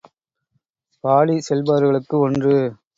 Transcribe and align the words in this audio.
பாடிச் 1.03 1.47
செல்பவர்களுக்கு 1.49 2.15
ஒன்று. 2.19 2.57